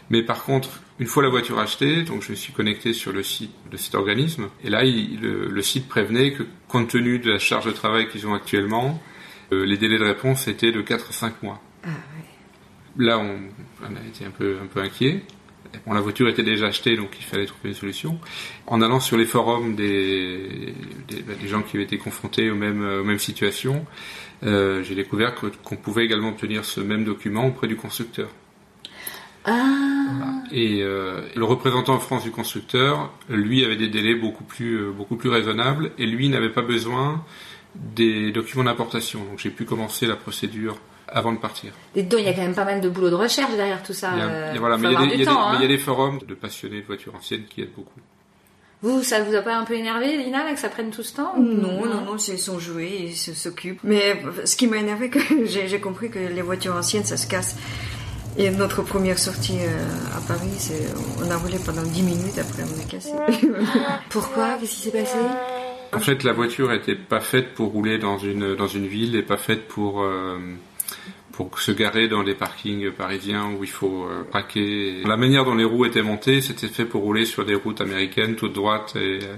[0.09, 0.69] Mais par contre,
[0.99, 3.95] une fois la voiture achetée, donc je me suis connecté sur le site de cet
[3.95, 8.25] organisme, et là, le, site prévenait que compte tenu de la charge de travail qu'ils
[8.25, 9.01] ont actuellement,
[9.51, 11.61] les délais de réponse étaient de 4 à 5 mois.
[11.83, 13.05] Ah, ouais.
[13.05, 13.37] Là, on,
[13.83, 15.23] on a été un peu, un peu inquiet.
[15.85, 18.19] Bon, la voiture était déjà achetée, donc il fallait trouver une solution.
[18.67, 20.73] En allant sur les forums des,
[21.07, 23.85] des, bah, gens qui avaient été confrontés aux mêmes, aux mêmes situations,
[24.43, 28.29] euh, j'ai découvert qu'on pouvait également obtenir ce même document auprès du constructeur.
[29.45, 29.53] Ah.
[30.51, 34.91] Et euh, le représentant en France du constructeur, lui, avait des délais beaucoup plus, euh,
[34.91, 37.23] beaucoup plus raisonnables, et lui n'avait pas besoin
[37.75, 39.23] des documents d'importation.
[39.23, 40.77] Donc j'ai pu commencer la procédure
[41.11, 41.73] avant de partir.
[41.95, 43.93] Et donc, il y a quand même pas mal de boulot de recherche derrière tout
[43.93, 44.11] ça.
[44.53, 47.73] Il voilà, mais il y, a des forums de passionnés de voitures anciennes qui aident
[47.75, 47.99] beaucoup.
[48.83, 51.35] Vous, ça vous a pas un peu énervé, Lina, que ça prenne tout ce temps
[51.37, 53.81] Non, non, non, ils sont joués, ils s'occupent.
[53.83, 55.11] Mais ce qui m'a énervé,
[55.45, 57.57] j'ai compris que les voitures anciennes, ça se casse.
[58.37, 60.71] Et notre première sortie euh, à Paris,
[61.19, 63.11] on a roulé pendant 10 minutes, après on est cassé.
[64.09, 64.55] Pourquoi?
[64.59, 65.17] Qu'est-ce qui s'est passé?
[65.93, 69.21] En fait, la voiture n'était pas faite pour rouler dans une, dans une ville et
[69.21, 70.01] pas faite pour...
[70.01, 70.39] Euh,
[71.31, 75.01] pour se garer dans les parkings parisiens où il faut euh, braquer.
[75.05, 78.35] La manière dont les roues étaient montées, c'était fait pour rouler sur des routes américaines
[78.35, 79.35] toutes droites et euh,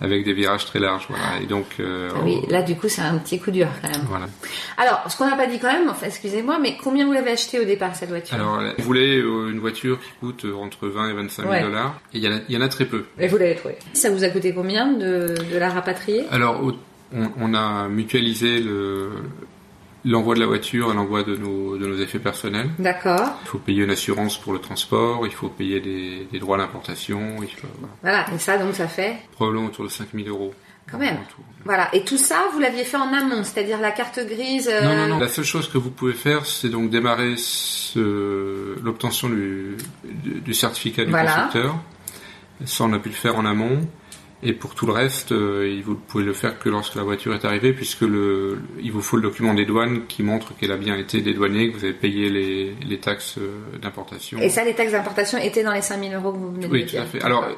[0.00, 1.06] avec des virages très larges.
[1.08, 1.42] Voilà.
[1.42, 4.06] Et donc, euh, ah oui, là du coup c'est un petit coup dur quand même.
[4.08, 4.26] Voilà.
[4.76, 7.58] Alors, ce qu'on n'a pas dit quand même, enfin, excusez-moi, mais combien vous l'avez acheté
[7.58, 8.36] au départ cette voiture?
[8.36, 12.44] Alors, vous voulez une voiture qui coûte entre 20 et 25 000 dollars, et il
[12.48, 13.04] y, en a très peu.
[13.18, 13.76] Et vous l'avez trouvé.
[13.92, 16.24] Ça vous a coûté combien de, de la rapatrier?
[16.30, 19.10] Alors, on, on, a mutualisé le,
[20.08, 22.70] l'envoi de la voiture et l'envoi de nos, de nos effets personnels.
[22.78, 23.38] D'accord.
[23.44, 27.36] Il faut payer une assurance pour le transport, il faut payer des, des droits d'importation.
[28.02, 28.26] Voilà.
[28.34, 30.54] et ça donc ça fait Probablement autour de 5000 euros.
[30.90, 31.18] Quand même.
[31.66, 34.70] Voilà, et tout ça, vous l'aviez fait en amont, c'est-à-dire la carte grise.
[34.82, 35.18] Non, non, non.
[35.18, 37.34] La seule chose que vous pouvez faire, c'est donc démarrer
[37.94, 41.76] l'obtention du, du, certificat du constructeur.
[42.64, 43.86] Ça, on a pu le faire en amont.
[44.42, 47.44] Et pour tout le reste, euh, vous pouvez le faire que lorsque la voiture est
[47.44, 50.96] arrivée, puisque le, il vous faut le document des douanes qui montre qu'elle a bien
[50.96, 54.38] été dédouanée, que vous avez payé les, les taxes euh, d'importation.
[54.38, 56.84] Et ça, les taxes d'importation étaient dans les 5000 euros que vous venez de oui,
[56.84, 57.24] dire Oui, tout à fait.
[57.24, 57.48] Alors,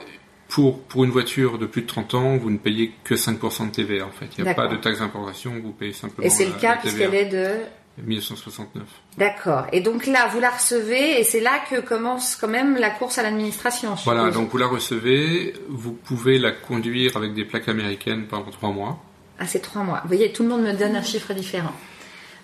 [0.48, 3.72] pour, pour une voiture de plus de 30 ans, vous ne payez que 5% de
[3.72, 4.26] TVA, en fait.
[4.38, 7.14] Il n'y a pas de taxes d'importation, vous payez simplement Et c'est le cas puisqu'elle
[7.14, 7.56] est de
[8.04, 8.82] 1969.
[9.18, 9.66] D'accord.
[9.72, 13.18] Et donc là, vous la recevez et c'est là que commence quand même la course
[13.18, 13.94] à l'administration.
[14.04, 18.70] Voilà, donc vous la recevez, vous pouvez la conduire avec des plaques américaines pendant trois
[18.70, 18.98] mois.
[19.38, 20.00] Ah, c'est trois mois.
[20.02, 21.72] Vous voyez, tout le monde me donne un chiffre différent.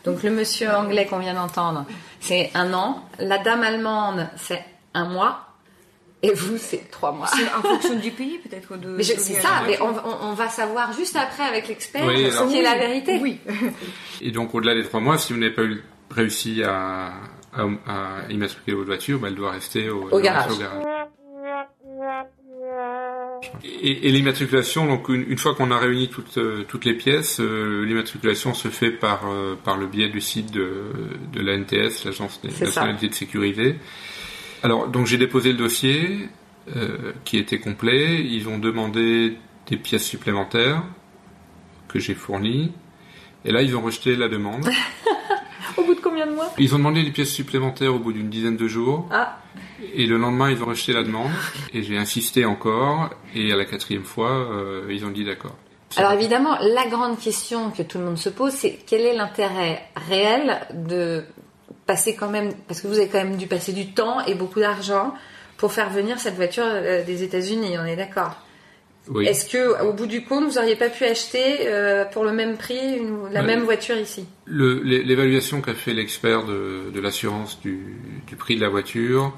[0.05, 1.85] Donc le monsieur anglais qu'on vient d'entendre,
[2.21, 3.05] c'est un an.
[3.19, 4.65] La dame allemande, c'est
[4.95, 5.46] un mois.
[6.23, 7.27] Et vous, c'est trois mois.
[7.27, 8.69] C'est en fonction du pays, peut-être.
[9.03, 13.19] c'est ça, mais on, va savoir juste après avec l'expert ce qui est la vérité.
[13.21, 13.39] Oui.
[14.21, 15.63] Et donc, au-delà des trois mois, si vous n'avez pas
[16.11, 17.13] réussi à,
[18.31, 20.53] immatriculer votre voiture, bah, elle doit rester au, garage.
[23.65, 28.55] Et, l'immatriculation, donc une, fois qu'on a réuni toutes, euh, toutes les pièces, euh, l'immatriculation
[28.55, 30.83] se fait par, euh, par le biais du site de,
[31.33, 33.77] de l'ANTS, l'Agence nationale de sécurité.
[34.67, 36.29] Alors, donc j'ai déposé le dossier
[36.75, 38.21] euh, qui était complet.
[38.21, 40.83] Ils ont demandé des pièces supplémentaires
[41.87, 42.73] que j'ai fournies.
[43.45, 44.69] Et là, ils ont rejeté la demande.
[45.77, 46.53] au bout de combien de mois?
[46.59, 49.09] Ils ont demandé des pièces supplémentaires au bout d'une dizaine de jours.
[49.13, 49.39] Ah.
[49.95, 51.31] Et le lendemain, ils ont rejeté la demande.
[51.73, 53.11] Et j'ai insisté encore.
[53.37, 55.55] Et à la quatrième fois, euh, ils ont dit d'accord.
[55.97, 59.85] Alors évidemment, la grande question que tout le monde se pose, c'est quel est l'intérêt
[60.09, 61.25] réel de
[61.87, 64.61] passer quand même, parce que vous avez quand même dû passer du temps et beaucoup
[64.61, 65.15] d'argent
[65.57, 68.37] pour faire venir cette voiture euh, des États-Unis, on est d'accord.
[69.09, 69.27] Oui.
[69.27, 72.57] Est-ce que, au bout du compte, vous n'auriez pas pu acheter euh, pour le même
[72.57, 74.27] prix la même voiture ici?
[74.49, 79.33] L'évaluation qu'a fait l'expert de, de l'assurance du, du, prix de la voiture,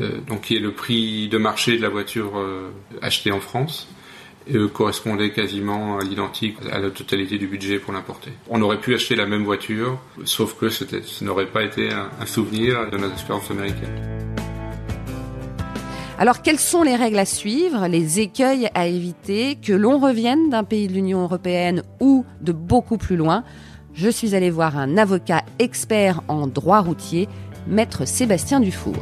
[0.00, 2.32] euh, donc qui est le prix de marché de la voiture
[3.00, 3.88] achetée en France,
[4.46, 8.32] et correspondait quasiment à l'identique à la totalité du budget pour l'importer.
[8.48, 12.90] On aurait pu acheter la même voiture, sauf que ce n'aurait pas été un, souvenir
[12.90, 14.24] de notre expérience américaine.
[16.18, 20.64] Alors quelles sont les règles à suivre, les écueils à éviter, que l'on revienne d'un
[20.64, 23.44] pays de l'Union européenne ou de beaucoup plus loin?
[23.94, 27.28] Je suis allée voir un avocat expert en droit routier,
[27.66, 28.96] maître Sébastien Dufour.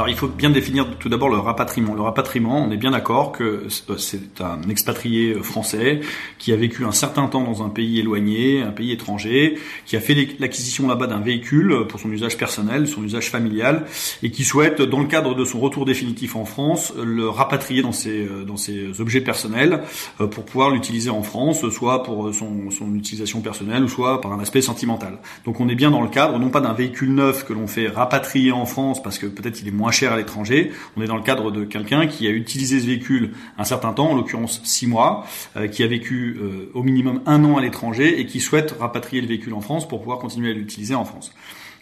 [0.00, 1.92] Alors il faut bien définir tout d'abord le rapatriement.
[1.92, 6.00] Le rapatriement, on est bien d'accord que euh, c'est un expatrié euh, français
[6.38, 10.00] qui a vécu un certain temps dans un pays éloigné, un pays étranger, qui a
[10.00, 13.84] fait l'acquisition là-bas d'un véhicule pour son usage personnel, son usage familial,
[14.22, 17.92] et qui souhaite, dans le cadre de son retour définitif en France, le rapatrier dans
[17.92, 19.82] ses, euh, dans ses objets personnels
[20.16, 24.40] pour pouvoir l'utiliser en France, soit pour son, son utilisation personnelle, ou soit par un
[24.40, 25.18] aspect sentimental.
[25.44, 27.88] Donc on est bien dans le cadre, non pas d'un véhicule neuf que l'on fait
[27.88, 30.72] rapatrier en France parce que peut-être il est moins cher à l'étranger.
[30.96, 34.10] On est dans le cadre de quelqu'un qui a utilisé ce véhicule un certain temps,
[34.10, 35.26] en l'occurrence six mois,
[35.56, 39.22] euh, qui a vécu euh, au minimum un an à l'étranger et qui souhaite rapatrier
[39.22, 41.32] le véhicule en France pour pouvoir continuer à l'utiliser en France.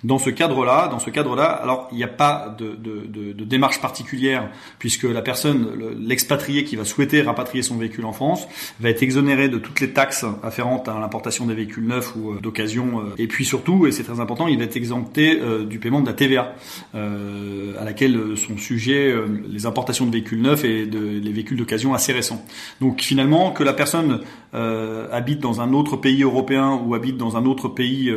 [0.05, 2.77] Dans ce cadre-là, dans ce cadre-là, alors il n'y a pas de,
[3.45, 8.47] démarche particulière puisque la personne, l'expatrié qui va souhaiter rapatrier son véhicule en France,
[8.79, 12.41] va être exonéré de toutes les taxes afférentes à l'importation des véhicules neufs ou euh,
[12.41, 13.01] d'occasion.
[13.01, 13.15] Euh.
[13.19, 16.07] Et puis surtout, et c'est très important, il va être exempté euh, du paiement de
[16.07, 16.55] la TVA
[16.95, 19.15] à laquelle sont sujets
[19.49, 22.45] les importations de véhicules neufs et les véhicules d'occasion assez récents.
[22.81, 24.21] Donc finalement, que la personne
[24.53, 28.13] habite dans un autre pays européen ou habite dans un autre pays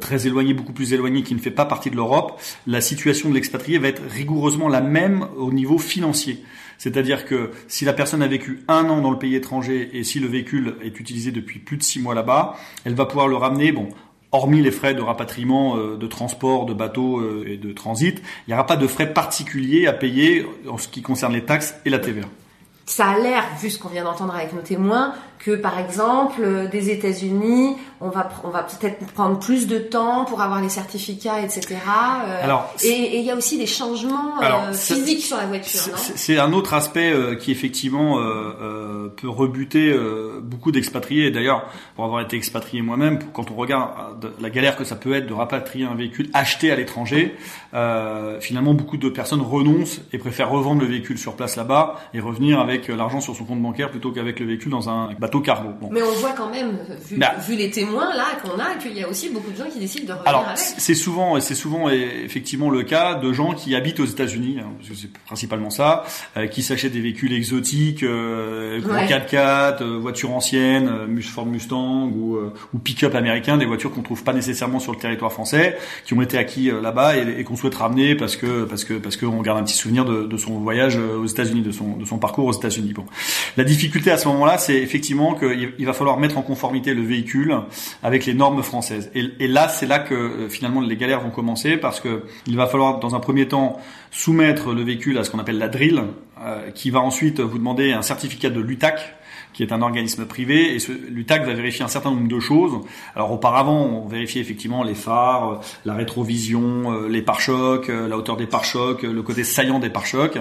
[0.00, 3.34] très éloigné, beaucoup plus éloigné qui ne fait pas partie de l'Europe, la situation de
[3.34, 6.44] l'expatrié va être rigoureusement la même au niveau financier.
[6.78, 10.20] C'est-à-dire que si la personne a vécu un an dans le pays étranger et si
[10.20, 13.72] le véhicule est utilisé depuis plus de six mois là-bas, elle va pouvoir le ramener,
[13.72, 13.88] bon,
[14.32, 18.50] hormis les frais de rapatriement, euh, de transport, de bateau euh, et de transit, il
[18.50, 21.90] n'y aura pas de frais particuliers à payer en ce qui concerne les taxes et
[21.90, 22.26] la TVA.
[22.86, 26.68] Ça a l'air, vu ce qu'on vient d'entendre avec nos témoins, que par exemple euh,
[26.68, 31.40] des États-Unis, on va on va peut-être prendre plus de temps pour avoir les certificats,
[31.42, 31.76] etc.
[31.76, 35.98] Euh, alors, et il y a aussi des changements euh, physiques sur la voiture.
[35.98, 38.18] C'est un autre aspect qui effectivement
[39.16, 39.94] peut rebuter
[40.42, 41.30] beaucoup d'expatriés.
[41.30, 45.26] D'ailleurs, pour avoir été expatrié moi-même, quand on regarde la galère que ça peut être
[45.26, 47.36] de rapatrier un véhicule acheté à l'étranger,
[48.40, 52.60] finalement beaucoup de personnes renoncent et préfèrent revendre le véhicule sur place là-bas et revenir
[52.60, 55.33] avec l'argent sur son compte bancaire plutôt qu'avec le véhicule dans un bateau
[55.90, 56.78] mais on voit quand même,
[57.12, 57.34] bah.
[57.46, 60.06] vu, les témoins là qu'on a, qu'il y a aussi beaucoup de gens qui décident
[60.06, 64.06] de revenir Alors, c'est souvent, c'est souvent effectivement le cas de gens qui habitent aux
[64.06, 66.04] États-Unis, hein, parce que c'est principalement ça,
[66.36, 72.38] euh, qui s'achètent des véhicules exotiques, euh, 4x4, euh, voitures anciennes, euh, Ford Mustang ou,
[72.74, 76.22] ou pick-up américain, des voitures qu'on trouve pas nécessairement sur le territoire français, qui ont
[76.22, 79.58] été acquis là-bas et, et qu'on souhaite ramener parce que parce que parce qu'on garde
[79.58, 82.52] un petit souvenir de, de son voyage aux États-Unis, de son de son parcours aux
[82.52, 82.92] États-Unis.
[82.92, 83.06] Bon,
[83.56, 87.56] la difficulté à ce moment-là, c'est effectivement qu'il va falloir mettre en conformité le véhicule
[88.02, 89.10] avec les normes françaises.
[89.14, 92.66] Et, là, c'est là que euh, finalement les galères vont commencer parce que il va
[92.66, 93.78] falloir dans un premier temps
[94.10, 96.02] soumettre le véhicule à ce qu'on appelle la drill,
[96.40, 99.14] euh, qui va ensuite vous demander un certificat de l'UTAC
[99.54, 102.72] qui est un organisme privé, et l'UTAC va vérifier un certain nombre de choses.
[103.14, 108.18] Alors auparavant, on vérifiait effectivement les phares, euh, la rétrovision, euh, les pare-chocs, euh, la
[108.18, 110.38] hauteur des pare-chocs, le côté saillant des pare-chocs,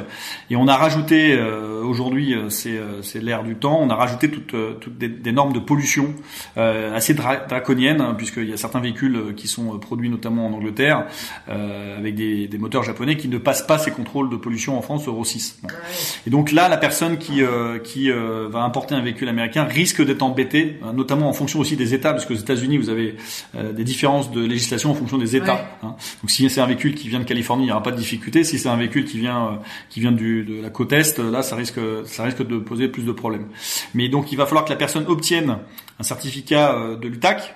[0.49, 1.39] et on a rajouté,
[1.83, 6.13] aujourd'hui c'est l'ère du temps, on a rajouté toutes, toutes des, normes de pollution
[6.55, 11.05] assez draconiennes, hein, puisqu'il y a certains véhicules qui sont produits notamment en Angleterre,
[11.47, 15.07] avec des, des, moteurs japonais qui ne passent pas ces contrôles de pollution en France
[15.07, 15.61] Euro 6.
[16.25, 17.41] Et donc là, la personne qui,
[17.83, 21.93] qui va importer un véhicule américain risque d'être embêté, euh, notamment en fonction aussi des
[21.93, 23.15] États, parce que aux États-Unis, vous avez
[23.55, 25.77] euh, des différences de législation en fonction des États.
[25.83, 25.95] Hein.
[26.21, 28.43] Donc si c'est un véhicule qui vient de Californie, il n'y aura pas de difficulté.
[28.43, 29.55] Si c'est un véhicule qui vient euh,
[29.89, 33.03] qui vient du, de la côte est, là, ça risque ça risque de poser plus
[33.03, 33.47] de problèmes.
[33.93, 35.57] Mais donc il va falloir que la personne obtienne
[35.99, 37.55] un certificat de l'UTAC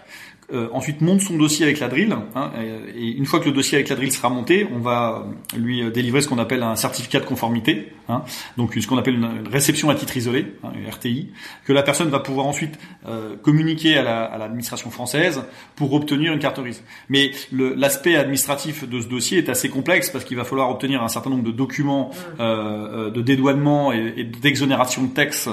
[0.53, 2.15] euh, ensuite monte son dossier avec la drill.
[2.35, 2.51] Hein,
[2.95, 5.25] et, une fois que le dossier avec la drill sera monté, on va
[5.57, 8.23] lui euh, délivrer ce qu'on appelle un certificat de conformité, hein,
[8.55, 11.31] donc ce qu'on appelle une, réception à titre isolé, hein, une RTI,
[11.65, 15.43] que la personne va pouvoir ensuite euh, communiquer à l'administration française
[15.75, 16.81] pour obtenir une carte grise.
[17.09, 21.09] Mais l'aspect administratif de ce dossier est assez complexe parce qu'il va falloir obtenir un
[21.09, 22.15] certain nombre de documents mmh.
[22.39, 25.49] euh, de dédouanement et, et d'exonération de taxes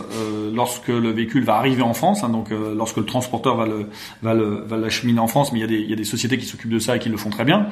[0.53, 3.87] lorsque le véhicule va arriver en France, hein, donc lorsque le transporteur va le,
[4.23, 6.73] va le, va le cheminer en France, mais il y a des, sociétés qui s'occupent
[6.73, 7.69] de ça et qui le font très bien.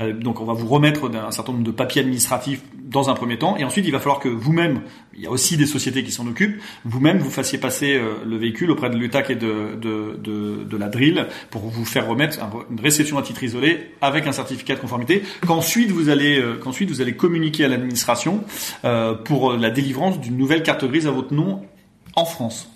[0.00, 3.38] Euh, donc on va vous remettre un certain nombre de papiers administratifs dans un premier
[3.38, 4.82] temps, et ensuite il va falloir que vous-même,
[5.14, 8.36] il y a aussi des sociétés qui s'en occupent, vous-même vous fassiez passer euh, le
[8.36, 12.38] véhicule auprès de l'UTAC et de, la drill pour vous faire remettre
[12.70, 17.00] une réception à titre isolé avec un certificat de conformité, qu'ensuite vous euh, qu'ensuite vous
[17.00, 18.44] allez communiquer à l'administration
[19.24, 21.62] pour la délivrance d'une nouvelle carte grise à votre nom
[22.14, 22.70] en France.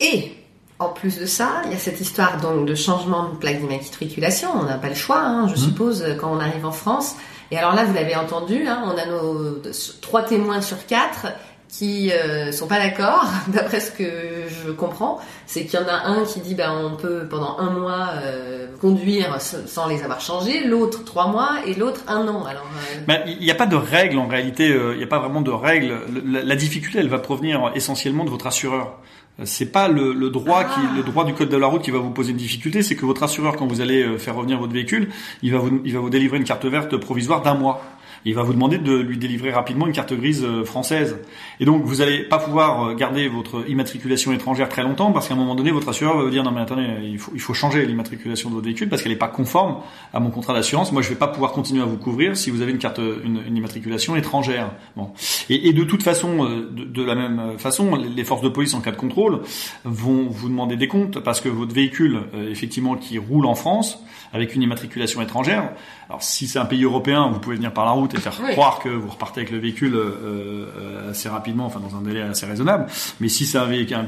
[0.00, 0.32] Et
[0.78, 4.50] en plus de ça, il y a cette histoire donc de changement de plaque d'immatriculation.
[4.54, 5.56] On n'a pas le choix, hein, je mmh.
[5.56, 7.16] suppose, quand on arrive en France.
[7.50, 9.62] Et alors là, vous l'avez entendu, hein, on a nos
[10.00, 11.28] trois témoins sur quatre
[11.68, 14.04] qui euh, sont pas d'accord, d'après ce que
[14.48, 17.70] je comprends, c'est qu'il y en a un qui dit ben on peut pendant un
[17.70, 22.44] mois euh, conduire sans les avoir changés, l'autre trois mois et l'autre un an.
[22.44, 25.08] Alors euh, ben, il n'y a pas de règle en réalité, euh, il n'y a
[25.08, 25.98] pas vraiment de règle.
[26.24, 28.98] La, la, difficulté, elle va provenir essentiellement de votre assureur.
[29.42, 31.98] C'est pas le, le droit qui, le droit du code de la route qui va
[31.98, 35.08] vous poser une difficulté, c'est que votre assureur, quand vous allez faire revenir votre véhicule,
[35.42, 37.82] il va vous, il va vous délivrer une carte verte provisoire d'un mois
[38.24, 41.16] il va vous demander de lui délivrer rapidement une carte grise euh, française.
[41.60, 45.34] Et donc vous n'allez pas pouvoir euh, garder votre immatriculation étrangère très longtemps parce qu'à
[45.34, 47.54] un moment donné votre assureur va vous dire non mais attendez il faut il faut
[47.54, 49.78] changer l'immatriculation de votre véhicule parce qu'elle n'est pas conforme
[50.12, 50.92] à mon contrat d'assurance.
[50.92, 53.42] Moi je vais pas pouvoir continuer à vous couvrir si vous avez une carte une,
[53.46, 54.72] une immatriculation étrangère.
[54.96, 55.10] Bon
[55.50, 58.74] et, et de toute façon euh, de, de, la même façon les forces de police
[58.74, 59.40] en cas de contrôle
[59.84, 64.54] vont vous demander des comptes parce que votre véhicule effectivement qui roule en France avec
[64.54, 65.70] une immatriculation étrangère.
[66.08, 68.78] Alors si c'est un pays européen, vous pouvez venir par la route et faire croire
[68.78, 72.46] que vous repartez avec le véhicule euh, euh, assez rapidement, enfin dans un délai assez
[72.46, 72.86] raisonnable.
[73.20, 74.04] Mais si c'est un, un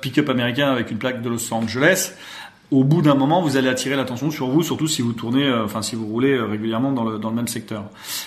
[0.00, 2.12] pick-up américain avec une plaque de Los Angeles,
[2.70, 5.64] au bout d'un moment, vous allez attirer l'attention sur vous, surtout si vous tournez, euh,
[5.64, 7.84] enfin si vous roulez euh, régulièrement dans le, dans le même secteur.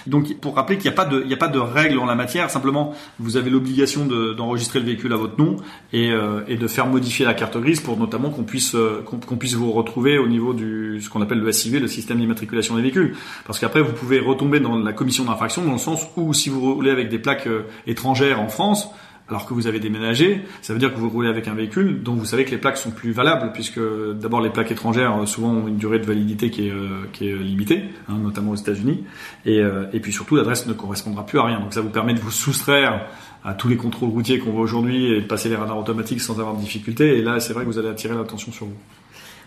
[0.08, 2.16] Donc, pour rappeler qu'il n'y a pas de, il a pas de règle en la
[2.16, 2.50] matière.
[2.50, 5.58] Simplement, vous avez l'obligation d'enregistrer le véhicule à votre nom
[5.94, 8.76] et, euh, et, de faire modifier la carte grise pour notamment qu'on puisse
[9.06, 12.76] qu'on puisse vous retrouver au niveau du ce qu'on appelle le SIV, le système d'immatriculation
[12.76, 13.16] des véhicules.
[13.46, 16.74] Parce qu'après, vous pouvez retomber dans la commission d'infraction dans le sens où si vous
[16.74, 17.48] roulez avec des plaques
[17.86, 18.88] étrangères en France
[19.32, 22.16] alors que vous avez déménagé, ça veut dire que vous roulez avec un véhicule dont
[22.16, 23.80] vous savez que les plaques sont plus valables, puisque
[24.20, 27.86] d'abord les plaques étrangères euh, souvent ont une durée de validité qui est, euh, limitée,
[28.10, 29.06] hein, notamment aux États-Unis,
[29.46, 31.62] et, euh, et puis surtout l'adresse ne correspondra plus à rien.
[31.62, 33.08] Donc ça vous permet de vous soustraire
[33.46, 36.38] à tous les contrôles routiers qu'on voit aujourd'hui et de passer les radars automatiques sans
[36.42, 37.18] avoir de difficulté.
[37.18, 38.78] Et là, c'est vrai que vous allez attirer l'attention sur vous.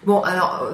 [0.07, 0.73] Bon, alors,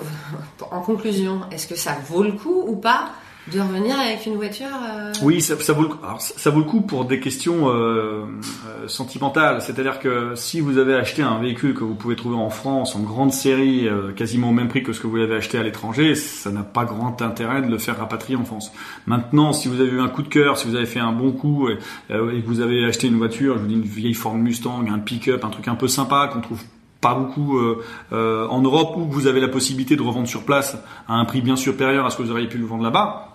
[0.70, 3.10] en conclusion, est-ce que ça vaut le coup ou pas?
[3.52, 5.12] De revenir avec une voiture euh...
[5.22, 8.88] Oui, ça, ça, vaut le, alors, ça vaut le coup pour des questions euh, euh,
[8.88, 9.60] sentimentales.
[9.62, 13.00] C'est-à-dire que si vous avez acheté un véhicule que vous pouvez trouver en France en
[13.00, 16.14] grande série, euh, quasiment au même prix que ce que vous l'avez acheté à l'étranger,
[16.14, 18.72] ça n'a pas grand intérêt de le faire rapatrier en France.
[19.06, 21.32] Maintenant, si vous avez eu un coup de cœur, si vous avez fait un bon
[21.32, 21.78] coup et,
[22.10, 24.98] euh, que vous avez acheté une voiture, je vous dis une vieille Ford Mustang, un
[24.98, 26.62] pick-up, un truc un peu sympa qu'on trouve
[27.00, 27.82] pas beaucoup euh,
[28.12, 30.76] euh, en Europe où vous avez la possibilité de revendre sur place
[31.08, 33.29] à un prix bien supérieur à ce que vous auriez pu le vendre là-bas,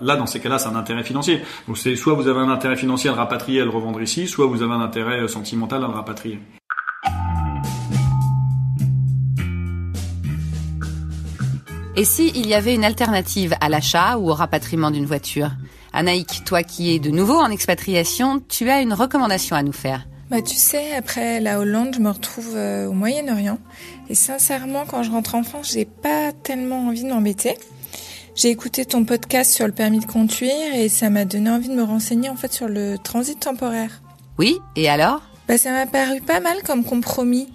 [0.00, 1.42] là, dans ces cas-là, c'est un intérêt financier.
[1.66, 4.26] Donc c'est soit vous avez un intérêt financier à le rapatrier, à le revendre ici,
[4.26, 6.38] soit vous avez un intérêt euh, sentimental à le rapatrier.
[11.96, 15.50] Et si il y avait une alternative à l'achat ou au rapatriement d'une voiture?
[15.92, 20.06] Anaïk, toi qui es de nouveau en expatriation, tu as une recommandation à nous faire.
[20.30, 23.58] Bah tu sais, après la Hollande, je me retrouve euh, au Moyen-Orient.
[24.08, 27.56] Et sincèrement, quand je rentre en France, j'ai pas tellement envie de m'embêter.
[28.34, 31.74] J'ai écouté ton podcast sur le permis de conduire et ça m'a donné envie de
[31.74, 34.00] me renseigner en fait sur le transit temporaire.
[34.38, 35.22] Oui, et alors?
[35.48, 37.48] Bah, Ça m'a paru pas mal comme compromis.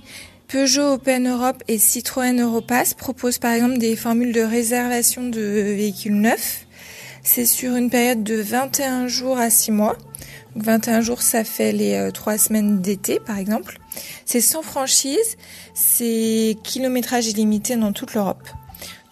[0.47, 6.19] Peugeot Open Europe et Citroën Europass proposent par exemple des formules de réservation de véhicules
[6.19, 6.67] neufs.
[7.23, 9.97] C'est sur une période de 21 jours à 6 mois.
[10.55, 13.79] 21 jours, ça fait les euh, 3 semaines d'été par exemple.
[14.25, 15.37] C'est sans franchise,
[15.73, 18.47] c'est kilométrage illimité dans toute l'Europe.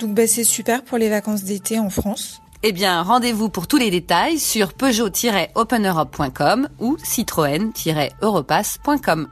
[0.04, 2.42] Donc bah, c'est super pour les vacances d'été en France.
[2.62, 9.30] Eh bien, rendez-vous pour tous les détails sur peugeot-openeurope.com ou citroën-europass.com.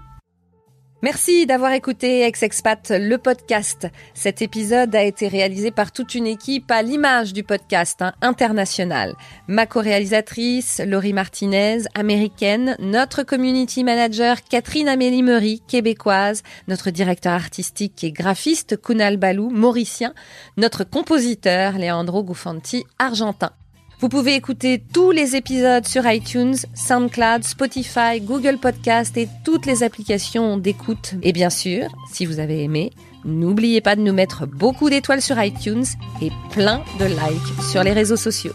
[1.03, 3.87] Merci d'avoir écouté Ex-Expat, le podcast.
[4.13, 9.15] Cet épisode a été réalisé par toute une équipe à l'image du podcast hein, international.
[9.47, 18.03] Ma co-réalisatrice, Laurie Martinez, américaine, notre community manager, Catherine Amélie Meury, québécoise, notre directeur artistique
[18.03, 20.13] et graphiste, Kunal Balou, mauricien,
[20.57, 23.49] notre compositeur, Leandro Gufanti, argentin.
[24.01, 29.83] Vous pouvez écouter tous les épisodes sur iTunes, SoundCloud, Spotify, Google Podcast et toutes les
[29.83, 31.13] applications d'écoute.
[31.21, 32.93] Et bien sûr, si vous avez aimé,
[33.25, 35.85] n'oubliez pas de nous mettre beaucoup d'étoiles sur iTunes
[36.19, 38.53] et plein de likes sur les réseaux sociaux.